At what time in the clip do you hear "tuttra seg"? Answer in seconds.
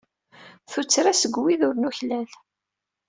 0.71-1.33